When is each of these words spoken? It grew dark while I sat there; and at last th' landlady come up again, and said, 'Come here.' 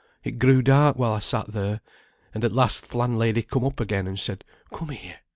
It 0.23 0.39
grew 0.39 0.63
dark 0.63 0.97
while 0.97 1.11
I 1.13 1.19
sat 1.19 1.51
there; 1.51 1.79
and 2.33 2.43
at 2.43 2.53
last 2.53 2.89
th' 2.89 2.95
landlady 2.95 3.43
come 3.43 3.63
up 3.63 3.79
again, 3.79 4.07
and 4.07 4.17
said, 4.19 4.43
'Come 4.73 4.89
here.' 4.89 5.17